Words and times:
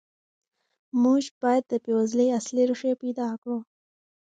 موږ 1.03 1.23
باید 1.41 1.63
د 1.67 1.73
بېوزلۍ 1.83 2.27
اصلي 2.39 2.63
ریښې 2.69 2.93
پیدا 3.03 3.27
کړو. 3.41 3.57